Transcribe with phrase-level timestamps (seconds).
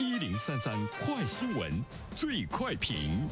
[0.00, 0.74] 一零三三
[1.04, 1.70] 快新闻，
[2.16, 3.28] 最快评。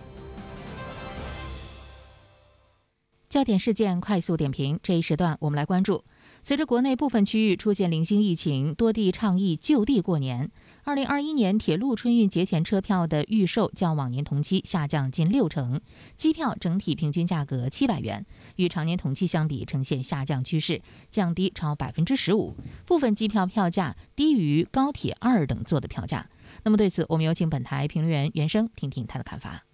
[3.31, 6.05] 焦点事件快速点评，这一时段我们来关注。
[6.43, 10.51] 随着国内部分区域出现零星疫情，多地倡议就地过年。
[10.85, 15.81] 二零二一年铁路春运节前车票的预售较往年同期下降近六成，
[16.19, 18.27] 机票整体平均价格七百元，
[18.57, 22.55] 与常年同期相比呈现下降趋势，降低超百分之十五。
[22.85, 26.29] 部分机票票价低于高铁二等座的票价。
[26.63, 29.65] 那么对此，我们有请本台评论员袁生听听他的看法。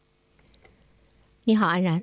[1.44, 2.02] 你好，安然。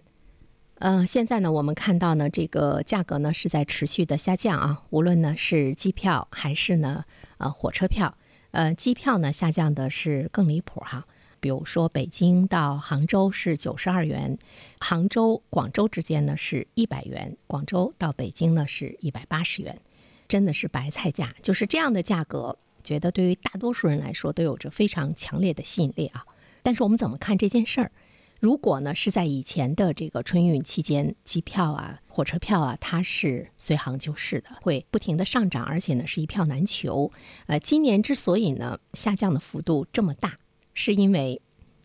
[0.75, 7.05] 呃，现在呢，我们看到呢，这个价格呢是在持续的下降啊，无论呢是机票还是呢
[7.37, 8.17] 呃火车票，
[8.49, 11.05] 呃机票呢下降的是更离谱哈，
[11.39, 14.39] 比如说北京到杭州是九十二元，
[14.79, 19.79] 杭州广州之间呢是一百元，广州到北京呢是一百八十元，
[20.27, 26.25] 真的是白菜价，就是这样的价格，觉得对于大多数人来说都有着非常强烈的吸引力啊。
[26.63, 27.91] 但是我们怎么看这件事儿？
[28.39, 37.11] 如果呢是在以前的这个春运期间，机票啊、火车票啊，它是随行就市的，会不停的上涨，而且呢是一票难求。
[37.45, 40.39] 呃，今年之所以呢下降的幅度这么大，
[40.73, 41.39] 是因为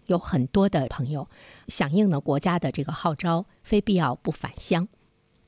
[0.07, 1.29] 有很多的朋友
[1.69, 4.89] 响应了国家的这个号召，非必要不返乡。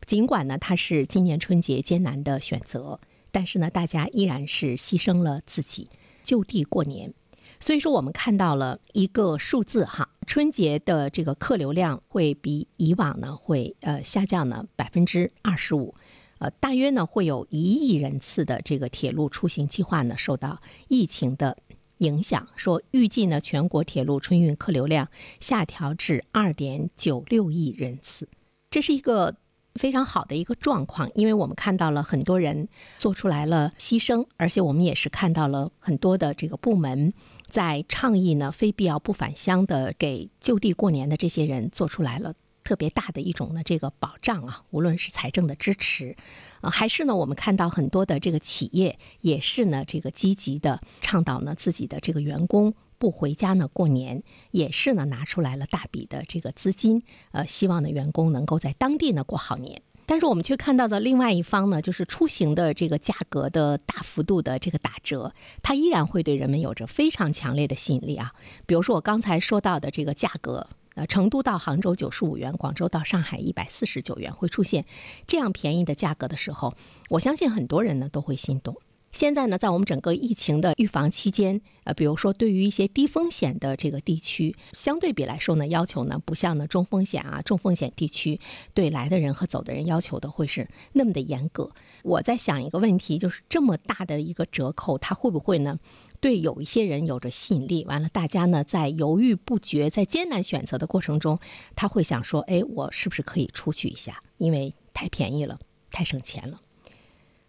[0.06, 3.00] 尽管呢它是今年春节艰难的选择，
[3.38, 5.88] 但是呢大家依然是牺牲了自己，
[6.24, 7.14] 就地过年。
[7.60, 15.94] 所以说，我们看到了一个数字哈，春节的这个客流量会比以往呢会呃下降呢百分之二十五，
[16.40, 21.56] 呃，大约呢会有一亿人次的这个铁路出行计划呢受到疫情的
[21.98, 25.08] 影响，说预计呢全国铁路春运客流量
[25.38, 28.28] 下调至二点九六亿人次，
[28.68, 29.36] 这是一个。
[29.74, 37.12] 非常好的一个状况，因为我们看到了很多人做出来了牺牲，而且我们也是看到了很多的这个部门
[37.48, 46.16] 在倡议呢，非必要不返乡的，给就地过年的这些人做出来了特别大的一种呢这个保障啊，无论是财政的支持，
[46.60, 52.74] 啊，还是呢我们看到很多的这个企业也是呢这个积极的倡导呢自己的这个员工。
[52.98, 59.82] 不回家呢，过年也是呢，拿出来了大笔的这个资金，呃，希望呢员工能够在当地呢过好年。
[60.04, 68.32] 但是我们却看到的另外一方呢，就是出行的这个价格的大幅度的这个打折，它依然会对人们有着非常强烈的吸引力啊。
[68.64, 74.86] 比如说我刚才说到的这个价格，呃，成都到杭州九十五元，广州到上海一百四十九元，会出现
[75.26, 76.74] 这样便宜的价格的时候，
[77.10, 78.78] 我相信很多人呢都会心动。
[79.10, 88.38] 现在呢，在我们整个疫情的预防期间，呃，比如说对于一些低风险的这个地区，相对比来说呢，要求呢不像呢中风险啊、重风险地区
[88.74, 91.70] 对来的人和走的人要求的会是那么的严格。
[92.02, 95.78] 我在想一个问题，就是这么大的一个折扣，它会不会呢
[96.20, 97.84] 对有一些人有着吸引力？
[97.86, 101.40] 完了，大家呢在犹豫不决、在艰难选择的过程中，
[101.74, 104.20] 他会想说：哎，我是不是可以出去一下？
[104.36, 105.58] 因为太便宜了，
[105.90, 106.60] 太省钱了。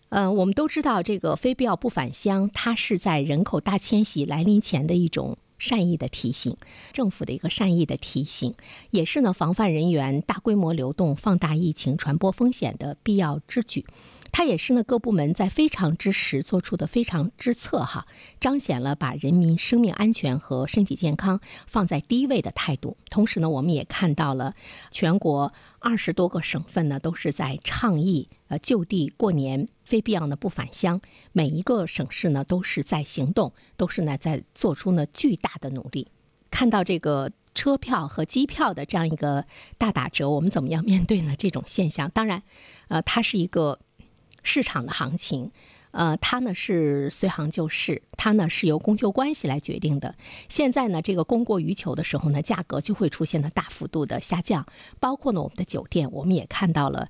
[0.10, 6.58] 嗯，我们都知道这个非必要不返乡，它是在人口大迁徙来临前的一种善意的提醒，
[6.92, 8.56] 政府的一个善意的提醒，
[8.92, 13.86] 也是呢防范人员大规模流动、放大疫情传播风险的必要之举。
[14.32, 18.06] 它也是呢各部门在非常之时做出的非常之策哈，
[18.40, 22.98] 彰显了把人民生命安全和身体健康放在第一位的态度。
[23.10, 24.56] 同时呢，我们也看到了
[24.92, 31.02] 全国二十多个省份呢都是在倡议呃就地过年，非必要的不返乡。
[31.32, 36.08] 每一个省市呢都是在行动，都是呢在做出呢巨大的努力。
[36.52, 39.46] 看到这个车票和机票的这样一个
[39.78, 42.10] 大打折，我们怎么样面对呢这种现象？
[42.12, 42.44] 当然，
[42.88, 43.80] 呃，它是一个。
[44.44, 45.52] 市场的行情，
[45.92, 50.16] 呃，它呢是随行就市，它呢是由供求关系来决定的。
[50.48, 54.66] 现在呢，这个供过于求的时候呢，价格就会出现了大幅度的下降。
[55.00, 57.10] 包括呢，我们的酒店，我们也看到了。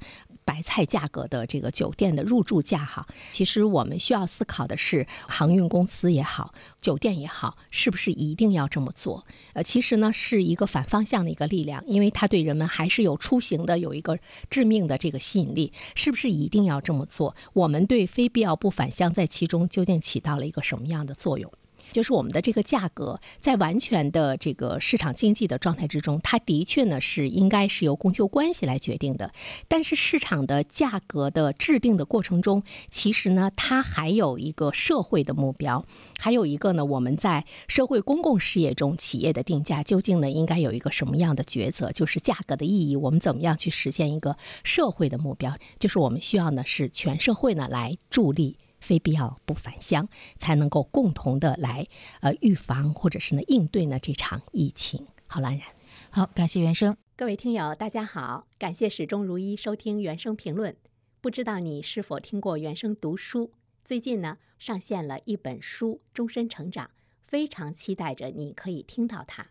[0.50, 9.28] 白菜价格的这个酒店的入住价哈，其实我们需要思考的是，航运公司也好，酒店也好，是不是一定要这么做？
[9.54, 14.18] 呃，其实呢是一个反方向的一个力量，因为它对人们还是有出行的有一个
[14.50, 17.36] 致命的这个吸引力，是不是一定要这么做？
[17.54, 21.52] 我们对非必要不返乡在其中究竟起到了一个什么样的作用？
[21.92, 29.32] 就是我们的这个价格，在完全的这个市场经济的状态之中，它的确呢是应该是由供求关系来决定的。
[29.68, 35.86] 但是市场的价格的制定的过程中，其实呢它还有一个社会的目标，
[36.20, 41.92] 还有一个呢我们在社会公共事业中企业的定价究竟呢应该有一个什么样的抉择？
[41.92, 45.58] 就是价格的意义，我们怎么样去实现一个社会的目标？
[45.80, 48.58] 就是我们需要呢是全社会呢来助力。
[48.80, 51.86] 非必要不返乡，才能够共同的来
[52.22, 55.08] 呃预防或者是呢应对呢这场疫情。
[55.28, 55.68] 好，兰然，
[56.10, 56.98] 好，感谢原生。
[57.16, 60.76] 各位听友，大家好，感谢始终如一收听原生评论。
[61.22, 63.52] 不知道你是否听过原生读书？
[63.84, 66.86] 最近呢上线了一本书《终身成长》，
[67.28, 69.44] 非常期待着你可以听到它。《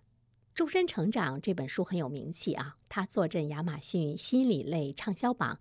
[0.55, 5.61] 终身成长》这本书很有名气啊，它坐镇亚马逊心理类畅销榜